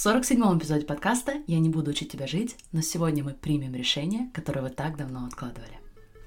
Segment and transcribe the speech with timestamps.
[0.00, 4.30] В 47-м эпизоде подкаста «Я не буду учить тебя жить», но сегодня мы примем решение,
[4.32, 5.78] которое вы так давно откладывали.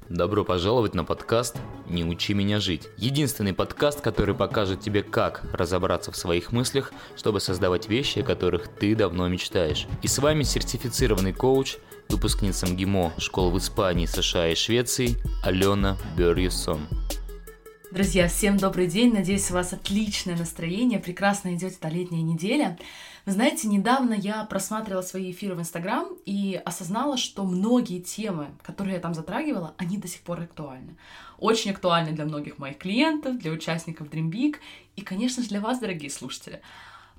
[0.10, 1.58] Добро пожаловать на подкаст
[1.90, 2.88] «Не учи меня жить».
[2.98, 8.68] Единственный подкаст, который покажет тебе, как разобраться в своих мыслях, чтобы создавать вещи, о которых
[8.68, 9.88] ты давно мечтаешь.
[10.04, 11.78] И с вами сертифицированный коуч,
[12.10, 16.88] выпускница МГИМО школ в Испании, США и Швеции Алена Берьюсон.
[17.94, 19.14] Друзья, всем добрый день.
[19.14, 22.76] Надеюсь, у вас отличное настроение, прекрасно идет эта летняя неделя.
[23.26, 28.96] Вы знаете, недавно я просматривала свои эфиры в Инстаграм и осознала, что многие темы, которые
[28.96, 30.98] я там затрагивала, они до сих пор актуальны.
[31.38, 34.58] Очень актуальны для многих моих клиентов, для участников Dream Big
[34.98, 36.62] и, конечно же, для вас, дорогие слушатели.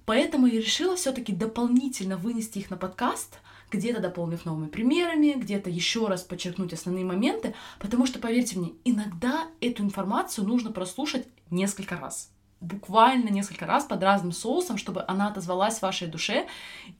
[0.04, 3.38] Поэтому я решила все-таки дополнительно вынести их на подкаст—
[3.74, 9.46] где-то дополнив новыми примерами, где-то еще раз подчеркнуть основные моменты, потому что, поверьте мне, иногда
[9.60, 12.30] эту информацию нужно прослушать несколько раз.
[12.64, 16.46] Буквально несколько раз под разным соусом, чтобы она отозвалась в вашей душе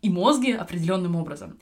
[0.03, 1.59] и мозге определенным образом.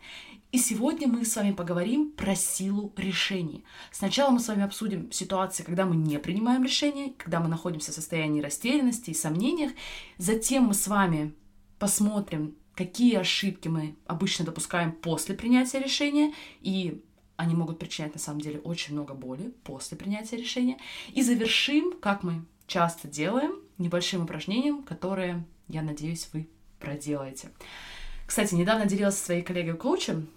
[0.51, 3.65] И сегодня мы с вами поговорим про силу решений.
[3.93, 7.95] Сначала мы с вами обсудим ситуации, когда мы не принимаем решения, когда мы находимся в
[7.95, 9.73] состоянии растерянности и сомнениях.
[10.19, 11.33] Затем мы с вами
[11.79, 17.03] посмотрим какие ошибки мы обычно допускаем после принятия решения, и
[17.37, 20.79] они могут причинять на самом деле очень много боли после принятия решения.
[21.13, 27.51] И завершим, как мы часто делаем, небольшим упражнением, которое, я надеюсь, вы проделаете.
[28.27, 30.29] Кстати, недавно делилась со своей коллегой-коучем,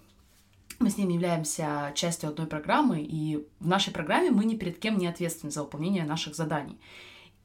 [0.78, 4.98] мы с ним являемся частью одной программы, и в нашей программе мы ни перед кем
[4.98, 6.78] не ответственны за выполнение наших заданий.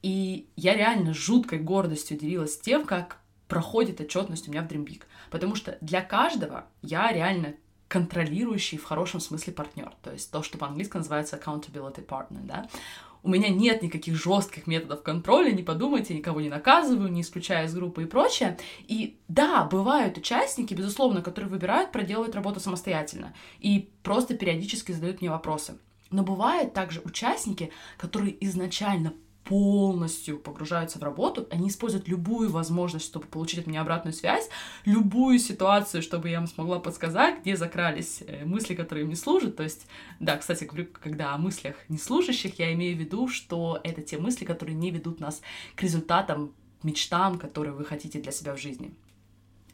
[0.02, 5.04] И я реально жуткой гордостью делилась тем, как проходит отчетность у меня в Dreambig.
[5.30, 7.56] Потому что для каждого я реально
[7.88, 9.94] контролирующий в хорошем смысле партнер.
[10.02, 12.70] То есть то, что по-английски называется accountability partner, да.
[13.24, 17.74] У меня нет никаких жестких методов контроля, не подумайте, никого не наказываю, не исключая из
[17.76, 18.58] группы и прочее.
[18.88, 25.30] И да, бывают участники, безусловно, которые выбирают проделывать работу самостоятельно и просто периодически задают мне
[25.30, 25.78] вопросы.
[26.10, 29.14] Но бывают также участники, которые изначально
[29.44, 34.50] полностью погружаются в работу, они используют любую возможность, чтобы получить от меня обратную связь,
[34.86, 39.56] любую ситуацию, чтобы я им смогла подсказать, где закрались э, мысли, которые им не служат.
[39.56, 39.88] То есть,
[40.20, 44.46] да, кстати, говорю, когда о мыслях неслужащих, я имею в виду, что это те мысли,
[44.46, 45.42] которые не ведут нас
[45.76, 46.54] к результатам,
[46.84, 48.94] мечтам, которые вы хотите для себя в жизни.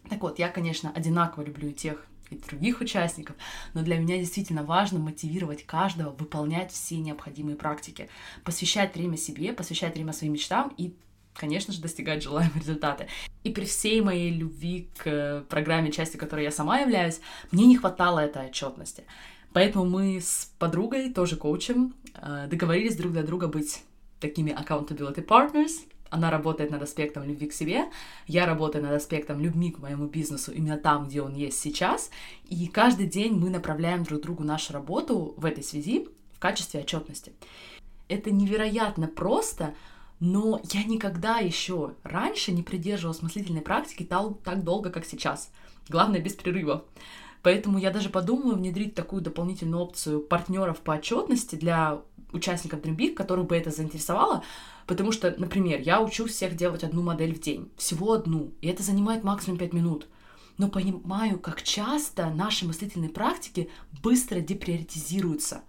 [0.09, 3.35] Так вот, я, конечно, одинаково люблю и тех, и других участников,
[3.73, 8.09] но для меня действительно важно мотивировать каждого выполнять все необходимые практики,
[8.43, 10.93] посвящать время себе, посвящать время своим мечтам и
[11.33, 13.07] конечно же, достигать желаемые результаты.
[13.43, 17.21] И при всей моей любви к программе, частью которой я сама являюсь,
[17.51, 19.03] мне не хватало этой отчетности.
[19.53, 23.83] Поэтому мы с подругой, тоже коучем, э, договорились друг для друга быть
[24.19, 25.71] такими accountability partners,
[26.09, 27.85] она работает над аспектом любви к себе,
[28.27, 32.09] я работаю над аспектом любви к моему бизнесу именно там, где он есть сейчас,
[32.47, 37.33] и каждый день мы направляем друг другу нашу работу в этой связи в качестве отчетности.
[38.07, 39.73] Это невероятно просто,
[40.19, 45.51] но я никогда еще раньше не придерживалась мыслительной практики так, долго, как сейчас.
[45.89, 46.83] Главное, без прерывов.
[47.43, 52.01] Поэтому я даже подумаю внедрить такую дополнительную опцию партнеров по отчетности для
[52.31, 54.43] участников Dream которых бы это заинтересовало,
[54.85, 58.83] потому что, например, я учу всех делать одну модель в день, всего одну, и это
[58.83, 60.07] занимает максимум 5 минут.
[60.57, 63.69] Но понимаю, как часто наши мыслительные практики
[64.01, 65.61] быстро деприоритизируются,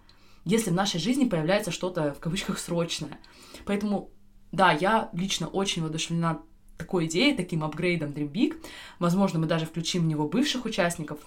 [0.45, 3.19] если в нашей жизни появляется что-то в кавычках срочное.
[3.65, 4.09] Поэтому,
[4.51, 6.41] да, я лично очень воодушевлена
[6.77, 8.55] такой идеей, таким апгрейдом Dream Big.
[8.97, 11.19] Возможно, мы даже включим в него бывших участников,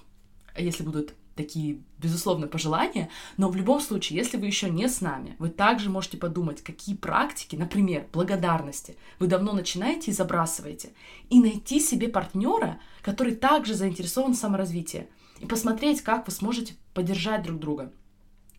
[0.60, 5.36] если будут такие, безусловно, пожелания, но в любом случае, если вы еще не с нами,
[5.38, 10.90] вы также можете подумать, какие практики, например, благодарности, вы давно начинаете и забрасываете,
[11.30, 15.08] и найти себе партнера, который также заинтересован в саморазвитии,
[15.40, 17.92] и посмотреть, как вы сможете поддержать друг друга.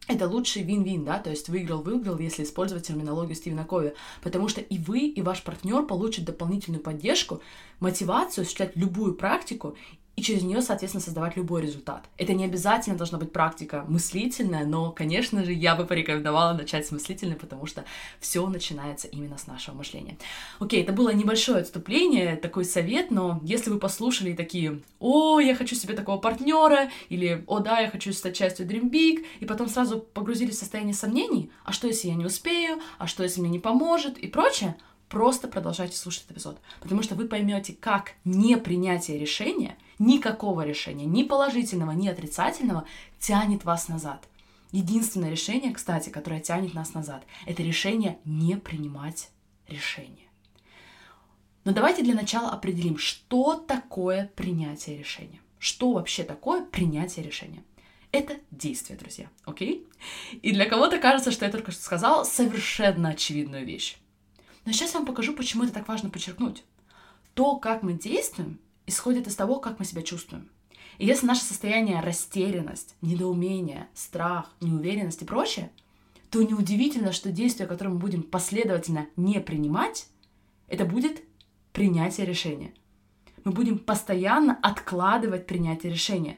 [0.06, 4.78] Это лучший вин-вин, да, то есть выиграл-выиграл, если использовать терминологию Стивена Кови, потому что и
[4.78, 7.42] вы, и ваш партнер получат дополнительную поддержку,
[7.80, 9.78] мотивацию осуществлять любую практику
[10.16, 12.04] и через нее, соответственно, создавать любой результат.
[12.18, 16.92] Это не обязательно должна быть практика мыслительная, но, конечно же, я бы порекомендовала начать с
[16.92, 17.83] мыслительной, потому что
[18.19, 20.18] все начинается именно с нашего мышления.
[20.60, 25.75] Окей, это было небольшое отступление, такой совет, но если вы послушали такие, о, я хочу
[25.75, 30.00] себе такого партнера, или, о, да, я хочу стать частью Dream Big, и потом сразу
[30.00, 33.60] погрузились в состояние сомнений, а что, если я не успею, а что, если мне не
[33.60, 34.75] поможет, и прочее,
[35.13, 41.21] просто продолжайте слушать этот эпизод, потому что вы поймете, как непринятие решения— никакого решения, ни
[41.24, 42.86] положительного, ни отрицательного,
[43.19, 44.27] тянет вас назад.
[44.71, 49.30] Единственное решение, кстати, которое тянет нас назад, это решение не принимать
[49.68, 50.27] решение.
[51.63, 55.39] Но давайте для начала определим, что такое принятие решения.
[55.60, 57.63] Что вообще такое принятие решения?
[58.12, 59.88] Это действие, друзья, окей?
[60.42, 63.98] И для кого-то кажется, что я только что сказала совершенно очевидную вещь.
[64.65, 66.63] Но сейчас я вам покажу, почему это так важно подчеркнуть.
[67.33, 70.50] То, как мы действуем, исходит из того, как мы себя чувствуем.
[70.98, 75.71] И если наше состояние растерянность, недоумение, страх, неуверенность и прочее,
[76.30, 80.07] то неудивительно, что действие, которое мы будем последовательно не принимать,
[80.68, 81.24] это будет
[81.71, 82.74] принятие решения.
[83.44, 86.38] Мы будем постоянно откладывать принятие решения,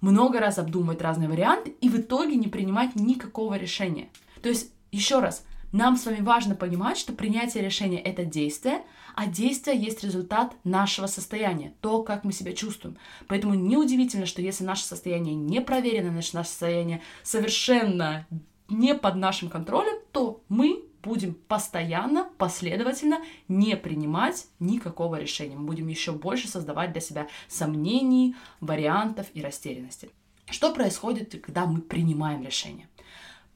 [0.00, 4.08] много раз обдумывать разные варианты и в итоге не принимать никакого решения.
[4.42, 8.82] То есть, еще раз, нам с вами важно понимать, что принятие решения— это действие,
[9.14, 12.96] а действие есть результат нашего состояния, то, как мы себя чувствуем.
[13.26, 18.26] Поэтому неудивительно, что если наше состояние не проверено, наше состояние совершенно
[18.68, 23.18] не под нашим контролем, то мы будем постоянно, последовательно
[23.48, 25.56] не принимать никакого решения.
[25.56, 30.10] Мы будем еще больше создавать для себя сомнений, вариантов и растерянности.
[30.50, 32.88] Что происходит, когда мы принимаем решение?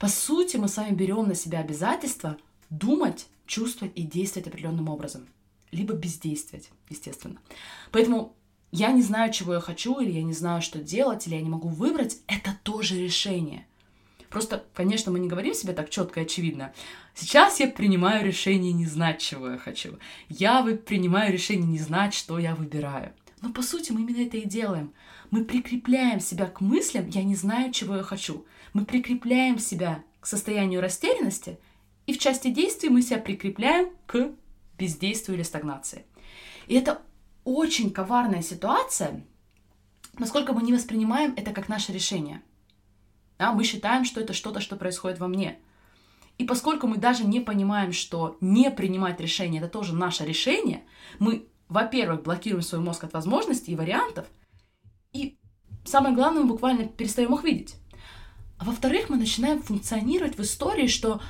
[0.02, 2.36] По сути, мы с вами берем на себя обязательство
[2.70, 5.28] думать, чувствовать и действовать определенным образом.
[5.70, 7.36] Либо бездействовать, естественно.
[7.92, 8.34] Поэтому
[8.72, 11.48] я не знаю, чего я хочу, или я не знаю, что делать, или я не
[11.48, 13.64] могу выбрать, это тоже решение.
[14.28, 16.72] Просто, конечно, мы не говорим себе так четко и очевидно.
[17.14, 20.00] Сейчас я принимаю решение не знать, чего я хочу.
[20.28, 23.12] Я принимаю решение не знать, что я выбираю.
[23.40, 24.92] Но по сути мы именно это и делаем.
[25.32, 28.44] Мы прикрепляем себя к мыслям «я не знаю, чего я хочу».
[28.74, 31.58] Мы прикрепляем себя к состоянию растерянности,
[32.06, 34.32] и в части действий мы себя прикрепляем к
[34.76, 36.04] бездействию или стагнации.
[36.66, 37.00] И это
[37.44, 39.24] очень коварная ситуация,
[40.18, 42.42] насколько мы не воспринимаем это как наше решение.
[43.38, 45.58] Да, мы считаем, что это что-то, что происходит во мне.
[46.36, 50.84] И поскольку мы даже не понимаем, что не принимать решение это тоже наше решение,
[51.18, 54.26] мы, во-первых, блокируем свой мозг от возможностей и вариантов,
[55.12, 55.38] и
[55.84, 57.76] самое главное, мы буквально перестаем их видеть.
[58.58, 61.20] А во-вторых, мы начинаем функционировать в истории, что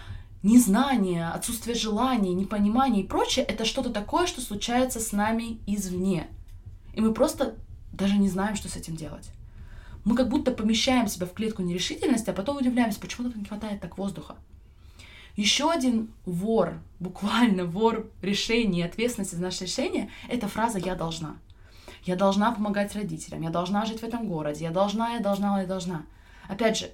[0.43, 6.29] незнание, отсутствие желания, непонимание и прочее— это что-то такое, что случается с нами извне.
[6.95, 7.57] И мы просто
[7.93, 9.31] даже не знаем, что с этим делать.
[10.05, 13.81] Мы как будто помещаем себя в клетку нерешительности, а потом удивляемся, почему тут не хватает
[13.81, 14.37] так воздуха.
[15.37, 21.37] Еще один вор, буквально вор решений, ответственности за наше решение, это фраза «я должна».
[22.05, 25.67] Я должна помогать родителям, я должна жить в этом городе, я должна, я должна, я
[25.67, 26.07] должна.
[26.49, 26.91] Опять же,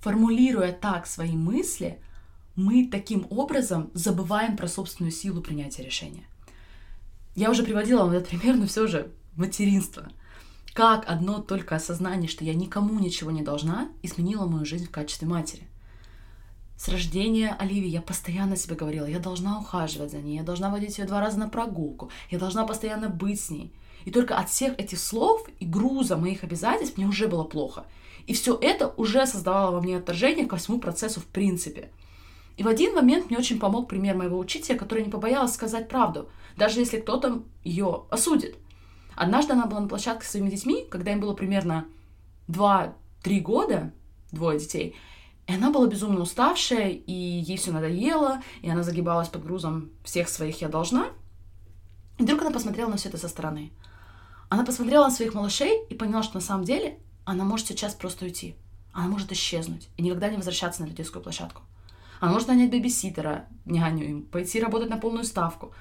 [0.00, 1.98] формулируя так свои мысли,
[2.56, 6.24] мы таким образом забываем про собственную силу принятия решения.
[7.34, 10.08] Я уже приводила вам этот пример, но все же материнство–
[10.72, 15.26] как одно только осознание, что я никому ничего не должна, изменило мою жизнь в качестве
[15.26, 15.64] матери.
[16.76, 20.96] С рождения Оливии я постоянно себе говорила, я должна ухаживать за ней, я должна водить
[20.98, 23.74] ее два раза на прогулку, я должна постоянно быть с ней.
[24.04, 27.86] И только от всех этих слов и груза моих обязательств мне уже было плохо.
[28.26, 31.90] И все это уже создавало во мне отторжение ко всему процессу в принципе.
[32.56, 36.28] И в один момент мне очень помог пример моего учителя, который не побоялась сказать правду,
[36.56, 38.56] даже если кто-то ее осудит–
[39.20, 41.86] Однажды она была на площадке со своими детьми, когда им было примерно
[42.48, 42.94] 2-3
[43.40, 43.92] года,
[44.32, 44.96] двое детей,
[45.46, 50.30] и она была безумно уставшая, и ей все надоело, и она загибалась под грузом всех
[50.30, 51.08] своих «я должна».
[52.20, 53.72] И вдруг она посмотрела на все это со стороны.
[54.50, 58.26] Она посмотрела на своих малышей и поняла, что на самом деле она может сейчас просто
[58.26, 58.56] уйти.
[58.92, 61.62] Она может исчезнуть и никогда не возвращаться на эту детскую площадку.
[62.20, 65.72] Она может нанять бэбиситера, няню им, пойти работать на полную ставку.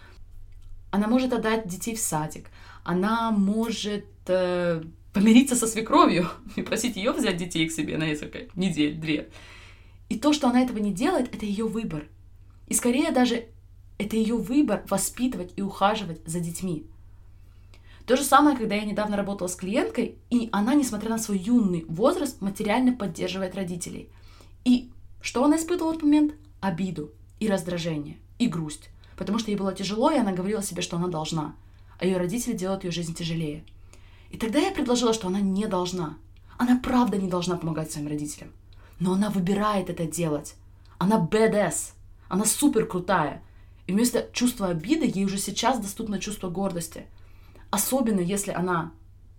[0.92, 2.48] Она может отдать детей в садик
[2.86, 4.82] она может э,
[5.13, 9.30] помириться со свекровью и просить ее взять детей к себе на несколько недель, две.
[10.08, 12.08] И то, что она этого не делает, это ее выбор.
[12.68, 13.46] И скорее даже
[14.00, 16.88] это ее выбор воспитывать и ухаживать за детьми.
[18.08, 21.86] То же самое, когда я недавно работала с клиенткой, и она, несмотря на свой юный
[21.88, 24.10] возраст, материально поддерживает родителей.
[24.65, 24.89] И
[25.22, 26.34] что она испытывала в этот момент?
[26.60, 28.89] Обиду и раздражение, и грусть.
[29.15, 31.56] Потому что ей было тяжело, и она говорила себе, что она должна–
[32.00, 33.63] а ее родители делают ее жизнь тяжелее.
[34.32, 36.18] И тогда я предложила, что она не должна.
[36.58, 38.51] Она правда не должна помогать своим родителям.
[39.00, 40.56] Но она выбирает это делать.
[40.98, 41.94] Она badass.
[42.29, 43.44] Она супер крутая.
[43.89, 47.08] И вместо чувства обиды ей уже сейчас доступно чувство гордости.
[47.72, 48.91] Особенно если она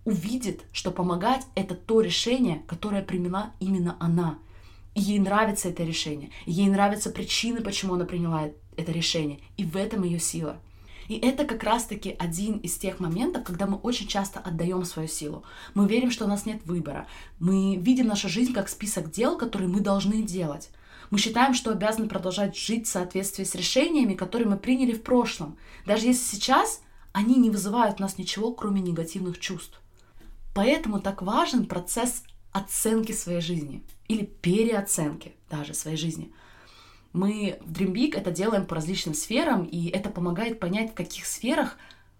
[0.04, 4.40] увидит, что помогать— это то решение, которое приняла именно она.
[4.96, 6.30] И ей нравится это решение.
[6.46, 9.38] И ей нравятся причины, почему она приняла это решение.
[9.56, 10.56] И в этом ее сила—
[11.10, 15.42] и это как раз-таки один из тех моментов, когда мы очень часто отдаем свою силу.
[15.74, 17.08] Мы верим, что у нас нет выбора.
[17.40, 20.70] Мы видим нашу жизнь как список дел, которые мы должны делать.
[21.10, 25.58] Мы считаем, что обязаны продолжать жить в соответствии с решениями, которые мы приняли в прошлом.
[25.84, 29.80] Даже если сейчас они не вызывают у нас ничего, кроме негативных чувств.
[30.54, 36.32] Поэтому так важен процесс оценки своей жизни или переоценки даже своей жизни.
[37.12, 41.26] Мы в Dream Big это делаем по различным сферам, и это помогает понять, в каких
[41.26, 41.76] сферах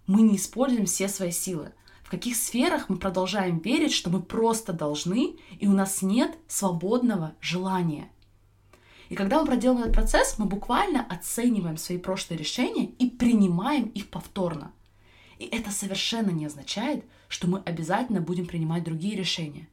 [0.07, 4.73] мы не используем все свои силы, в каких сферах мы продолжаем верить, что мы просто
[4.73, 8.11] должны, и у нас нет свободного желания.
[9.11, 14.09] И когда мы проделываем этот процесс, мы буквально оцениваем свои прошлые решения и принимаем их
[14.09, 14.73] повторно.
[15.41, 19.69] И это совершенно не означает, что мы обязательно будем принимать другие решения.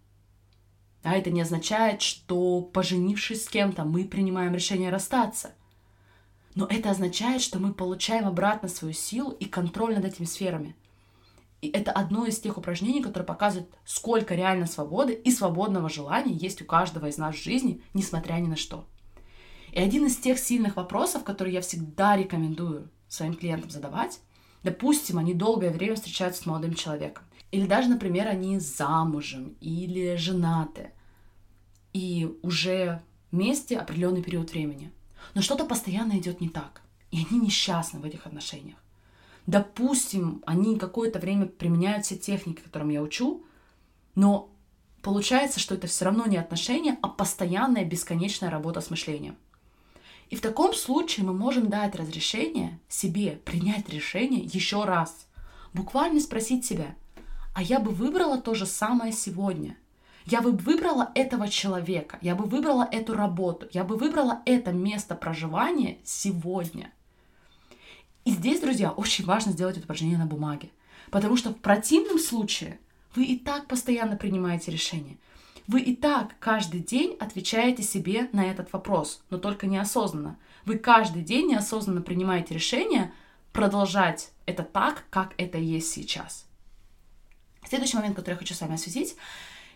[1.04, 5.52] А это не означает, что поженившись с кем-то, мы принимаем решение расстаться.
[6.56, 10.76] Но это означает, что мы получаем обратно свою силу и контроль над этими сферами.
[11.62, 16.64] И это одно из тех упражнений, которое показывает, сколько реально свободы и свободного желания есть
[16.64, 18.88] у каждого из нас в жизни, несмотря ни на что.
[19.78, 24.22] И один из тех сильных вопросов, которые я всегда рекомендую своим клиентам задавать,
[24.64, 30.94] допустим, они долгое время встречаются с молодым человеком, или даже, например, они замужем или женаты,
[31.94, 34.92] и уже вместе определенный период времени.
[35.36, 36.82] Но что-то постоянно идет не так,
[37.12, 38.80] и они несчастны в этих отношениях.
[39.46, 43.46] Допустим, они какое-то время применяют все техники, которым я учу,
[44.16, 44.50] но
[45.04, 49.38] получается, что это все равно не отношения, а постоянная бесконечная работа с мышлением.
[50.30, 55.28] И в таком случае мы можем дать разрешение себе принять решение еще раз.
[55.74, 56.96] Буквально спросить себя,
[57.54, 59.78] а я бы выбрала то же самое сегодня.
[60.26, 65.16] Я бы выбрала этого человека, я бы выбрала эту работу, я бы выбрала это место
[65.16, 66.92] проживания сегодня.
[68.26, 70.70] И здесь, друзья, очень важно сделать это упражнение на бумаге.
[71.12, 72.78] Потому что в противном случае
[73.16, 75.18] вы и так постоянно принимаете решения.
[75.68, 80.40] Вы и так каждый день отвечаете себе на этот вопрос, но только неосознанно.
[80.64, 83.12] Вы каждый день неосознанно принимаете решение
[83.52, 86.46] продолжать это так, как это есть сейчас.
[87.68, 89.18] Следующий момент, который я хочу с вами осветить,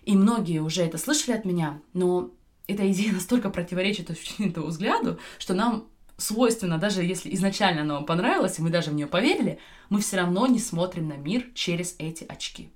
[0.03, 2.31] и многие уже это слышали от меня, но
[2.67, 8.59] эта идея настолько противоречит этому взгляду, что нам свойственно, даже если изначально она вам понравилась,
[8.59, 12.23] и мы даже в нее поверили, мы все равно не смотрим на мир через эти
[12.23, 12.71] очки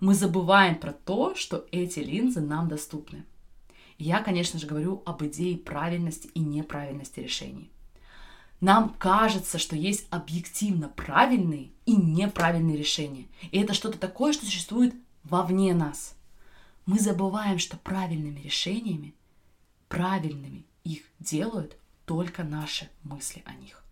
[0.00, 3.24] мы забываем про то, что эти линзы нам доступны.
[3.98, 7.70] Я, конечно же, говорю об идее правильности и неправильности решений.
[8.60, 13.26] Нам кажется, что есть объективно правильные и неправильные решения.
[13.50, 16.14] И это что-то такое, что существует вовне нас.
[16.86, 19.14] Мы забываем, что правильными решениями,
[19.88, 21.76] правильными их делают
[22.06, 23.84] только наши мысли о них.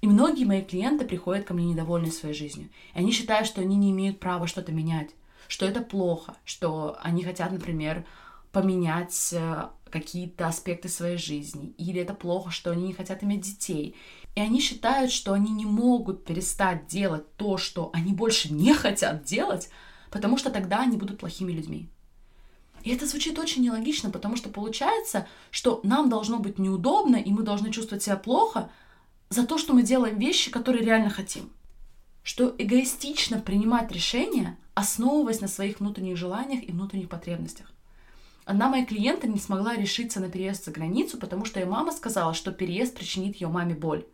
[0.00, 2.70] И многие мои клиенты приходят ко мне недовольны своей жизнью.
[2.94, 5.10] И они считают, что они не имеют права что-то менять,
[5.48, 8.04] что это плохо, что они хотят, например,
[8.52, 13.96] поменять э, какие-то аспекты своей жизни, или это плохо, что они не хотят иметь детей.
[14.34, 19.24] И они считают, что они не могут перестать делать то, что они больше не хотят
[19.24, 19.68] делать,
[20.10, 21.88] потому что тогда они будут плохими людьми.
[22.84, 27.42] И это звучит очень нелогично, потому что получается, что нам должно быть неудобно, и мы
[27.42, 28.70] должны чувствовать себя плохо,
[29.30, 31.50] за то, что мы делаем вещи, которые реально хотим.
[32.22, 37.72] Что эгоистично принимать решения, основываясь на своих внутренних желаниях и внутренних потребностях.
[38.44, 42.32] Одна моя клиентка не смогла решиться на переезд за границу, потому что ее мама сказала,
[42.32, 44.06] что переезд причинит ее маме боль.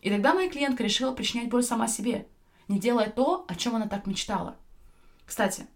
[0.00, 2.26] И тогда моя клиентка решила причинять боль сама себе,
[2.66, 4.56] не делая то, о чем она так мечтала.
[5.24, 5.66] Кстати,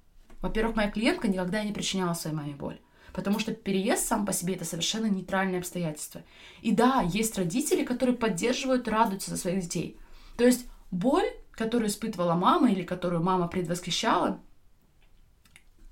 [0.41, 2.81] во-первых, моя клиентка никогда не причиняла своей маме боль
[3.17, 6.23] потому что переезд сам по себе это совершенно нейтральное обстоятельство.
[6.61, 9.99] И да, есть родители, которые поддерживают, радуются за своих детей.
[10.37, 14.39] То есть боль, которую испытывала мама или которую мама предвосхищала,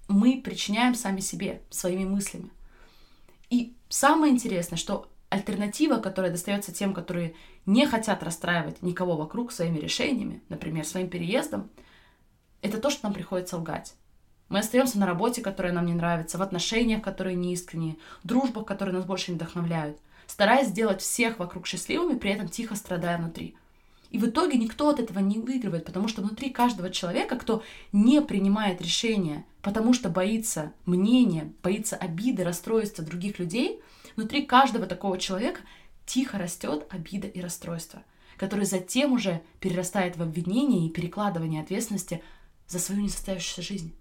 [0.06, 2.50] мы причиняем сами себе, своими мыслями.
[3.48, 9.78] И самое интересное, что альтернатива, которая достается тем, которые не хотят расстраивать никого вокруг своими
[9.78, 11.70] решениями, например, своим переездом,
[12.60, 13.94] это то, что нам приходится лгать.
[14.48, 18.94] Мы остаемся на работе, которая нам не нравится, в отношениях, которые не искренние, дружбах, которые
[18.94, 23.56] нас больше не вдохновляют, стараясь сделать всех вокруг счастливыми, при этом тихо страдая внутри.
[24.10, 28.22] И в итоге никто от этого не выигрывает, потому что внутри каждого человека, кто не
[28.22, 33.80] принимает решения, потому что боится мнения, боится обиды, расстройства других людей,
[34.14, 35.62] внутри каждого такого человека
[36.06, 38.04] тихо растет обида и расстройство,
[38.36, 42.22] которое затем уже перерастает в обвинение и перекладывание ответственности
[42.68, 43.96] за свою несостоявшуюся жизнь.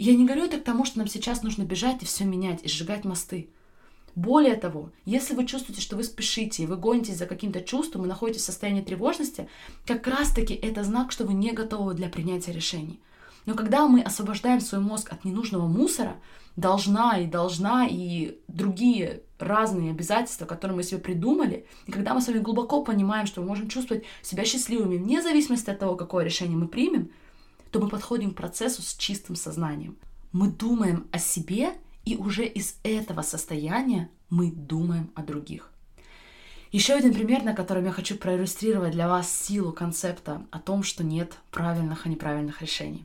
[0.00, 2.68] Я не говорю это к тому, что нам сейчас нужно бежать и все менять, и
[2.70, 3.50] сжигать мосты.
[4.14, 8.08] Более того, если вы чувствуете, что вы спешите, и вы гонитесь за каким-то чувством и
[8.08, 9.46] находитесь в состоянии тревожности,
[9.84, 12.98] как раз-таки это знак, что вы не готовы для принятия решений.
[13.44, 16.16] Но когда мы освобождаем свой мозг от ненужного мусора,
[16.56, 22.26] должна и должна и другие разные обязательства, которые мы себе придумали, и когда мы с
[22.26, 26.56] вами глубоко понимаем, что мы можем чувствовать себя счастливыми вне зависимости от того, какое решение
[26.56, 27.10] мы примем,
[27.70, 29.96] то мы подходим к процессу с чистым сознанием.
[30.32, 31.72] Мы думаем о себе,
[32.04, 35.70] и уже из этого состояния мы думаем о других.
[36.72, 41.02] Еще один пример, на котором я хочу проиллюстрировать для вас силу концепта о том, что
[41.02, 43.04] нет правильных и неправильных решений.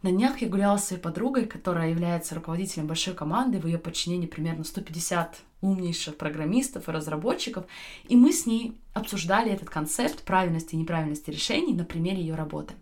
[0.00, 4.26] На днях я гуляла с своей подругой, которая является руководителем большой команды, в ее подчинении
[4.26, 7.64] примерно 150 умнейших программистов и разработчиков,
[8.08, 12.74] и мы с ней обсуждали этот концепт правильности и неправильности решений на примере ее работы.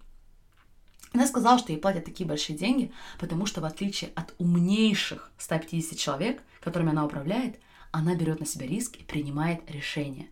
[1.13, 5.99] Она сказала, что ей платят такие большие деньги, потому что в отличие от умнейших 150
[5.99, 7.59] человек, которыми она управляет,
[7.91, 10.29] она берет на себя риск и принимает решения.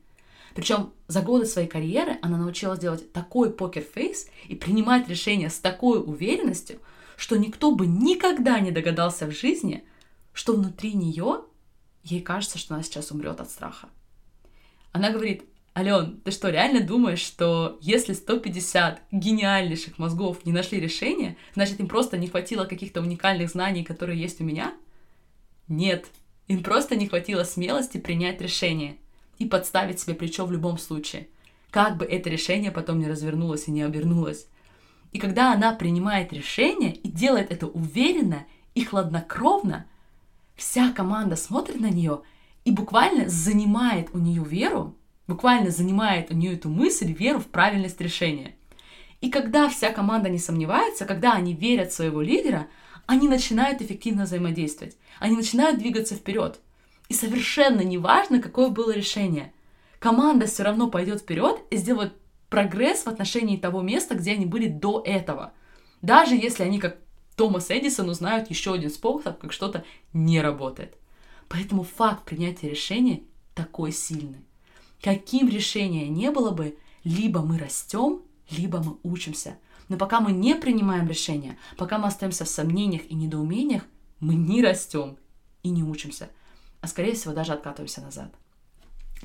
[0.54, 6.00] Причем за годы своей карьеры она научилась делать такой покер-фейс и принимать решения с такой
[6.00, 6.80] уверенностью,
[7.16, 9.84] что никто бы никогда не догадался в жизни,
[10.32, 11.42] что внутри нее
[12.02, 13.88] ей кажется, что она сейчас умрет от страха.
[14.92, 15.44] Она говорит,
[15.76, 21.86] Ален, ты что, реально думаешь, что если 150 гениальнейших мозгов не нашли решение, значит им
[21.86, 24.74] просто не хватило каких-то уникальных знаний, которые есть у меня?
[25.68, 26.06] Нет,
[26.48, 28.96] им просто не хватило смелости принять решение
[29.38, 31.28] и подставить себе плечо в любом случае,
[31.70, 34.48] как бы это решение потом не развернулось и не обернулось.
[35.12, 39.86] И когда она принимает решение и делает это уверенно и хладнокровно,
[40.56, 42.22] вся команда смотрит на нее
[42.64, 44.96] и буквально занимает у нее веру,
[45.30, 48.56] буквально занимает у нее эту мысль, веру в правильность решения.
[49.20, 52.66] И когда вся команда не сомневается, когда они верят в своего лидера,
[53.06, 54.96] они начинают эффективно взаимодействовать.
[55.20, 56.58] Они начинают двигаться вперед.
[57.08, 59.52] И совершенно неважно, какое было решение.
[60.00, 62.12] Команда все равно пойдет вперед и сделает
[62.48, 65.52] прогресс в отношении того места, где они были до этого.
[66.02, 66.96] Даже если они, как
[67.36, 70.96] Томас Эдисон, узнают еще один способ, как что-то не работает.
[71.48, 73.22] Поэтому факт принятия решения
[73.54, 74.44] такой сильный.
[75.02, 79.58] Каким решение не было бы, либо мы растем, либо мы учимся.
[79.88, 83.82] Но пока мы не принимаем решения, пока мы остаемся в сомнениях и недоумениях,
[84.20, 85.16] мы не растем
[85.62, 86.30] и не учимся,
[86.80, 88.32] а скорее всего даже откатываемся назад.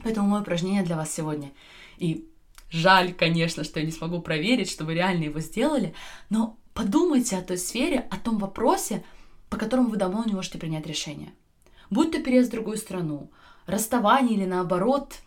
[0.03, 1.51] Поэтому мое упражнение для вас сегодня.
[1.97, 2.27] И
[2.69, 5.93] жаль, конечно, что я не смогу проверить, что вы реально его сделали,
[6.29, 9.03] но подумайте о той сфере, о том вопросе,
[9.49, 11.33] по которому вы давно не можете принять решение.
[11.89, 13.31] Будь то переезд в другую страну,
[13.67, 15.19] расставание или наоборот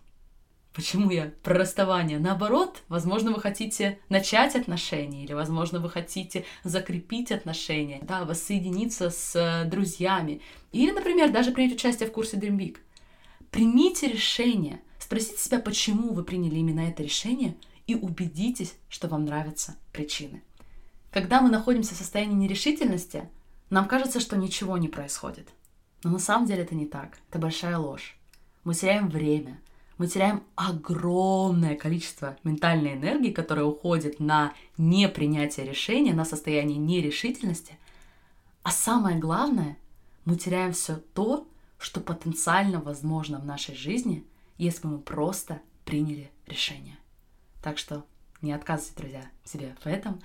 [0.79, 2.21] Почему я про расставание?
[2.21, 9.35] Наоборот, возможно, вы хотите начать отношения, или, возможно, вы хотите закрепить отношения, да, воссоединиться с
[9.35, 12.77] э, друзьями, или, например, даже принять участие в курсе Dream Big.
[13.51, 17.57] Примите решение, спросите себя, почему вы приняли именно это решение,
[17.88, 20.45] и убедитесь, что вам нравятся причины.
[21.11, 23.29] Когда мы находимся в состоянии нерешительности,
[23.69, 25.49] нам кажется, что ничего не происходит.
[26.05, 27.19] Но на самом деле это не так.
[27.31, 28.17] Это большая ложь.
[28.62, 29.59] Мы теряем время,
[29.99, 37.77] мы теряем огромное количество ментальной энергии, которая уходит на непринятие решения, на состояние нерешительности.
[38.63, 39.77] А самое главное,
[40.25, 41.47] мы теряем все то,
[41.79, 44.25] что потенциально возможно в нашей жизни,
[44.57, 46.97] если мы просто приняли решение.
[47.63, 48.05] Так что
[48.41, 50.21] не отказывайте, друзья, себе в этом.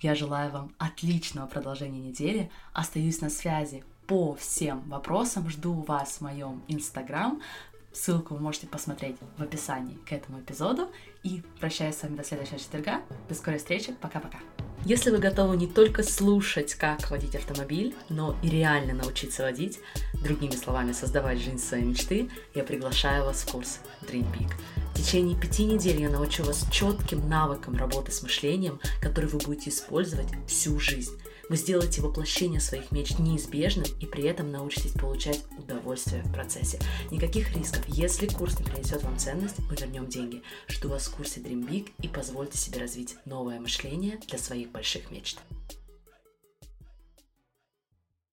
[0.00, 2.50] Я желаю вам отличного продолжения недели.
[2.72, 5.50] Остаюсь на связи по всем вопросам.
[5.50, 7.42] Жду вас в моем инстаграм.
[7.98, 10.88] Ссылку вы можете посмотреть в описании к этому эпизоду.
[11.24, 13.02] И прощаюсь с вами до следующего четверга.
[13.28, 13.92] До скорой встречи.
[14.00, 14.38] Пока-пока.
[14.84, 19.80] Если вы готовы не только слушать, как водить автомобиль, но и реально научиться водить,
[20.22, 24.52] другими словами, создавать жизнь своей мечты, я приглашаю вас в курс Dream Big.
[24.94, 29.70] В течение пяти недель я научу вас четким навыкам работы с мышлением, который вы будете
[29.70, 31.20] использовать всю жизнь.
[31.48, 36.78] Вы сделаете воплощение своих мечт неизбежным и при этом научитесь получать удовольствие в процессе.
[37.10, 37.82] Никаких рисков.
[37.88, 40.42] Если курс не принесет вам ценность, мы вернем деньги.
[40.68, 45.10] Жду вас в курсе Dream Big и позвольте себе развить новое мышление для своих больших
[45.10, 45.38] мечт.